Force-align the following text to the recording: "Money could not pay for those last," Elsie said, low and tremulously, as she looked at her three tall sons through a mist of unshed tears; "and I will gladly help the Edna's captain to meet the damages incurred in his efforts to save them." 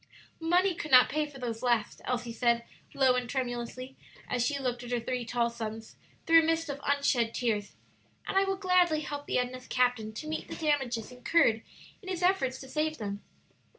"Money 0.39 0.73
could 0.73 0.89
not 0.89 1.09
pay 1.09 1.27
for 1.27 1.37
those 1.37 1.61
last," 1.61 2.01
Elsie 2.05 2.33
said, 2.33 2.63
low 2.95 3.13
and 3.13 3.29
tremulously, 3.29 3.95
as 4.27 4.43
she 4.43 4.57
looked 4.57 4.81
at 4.83 4.89
her 4.89 4.99
three 4.99 5.23
tall 5.23 5.47
sons 5.47 5.95
through 6.25 6.39
a 6.39 6.43
mist 6.43 6.69
of 6.69 6.81
unshed 6.83 7.35
tears; 7.35 7.75
"and 8.27 8.35
I 8.35 8.43
will 8.43 8.57
gladly 8.57 9.01
help 9.01 9.27
the 9.27 9.37
Edna's 9.37 9.67
captain 9.67 10.11
to 10.13 10.27
meet 10.27 10.47
the 10.47 10.55
damages 10.55 11.11
incurred 11.11 11.61
in 12.01 12.09
his 12.09 12.23
efforts 12.23 12.59
to 12.61 12.67
save 12.67 12.97
them." 12.97 13.21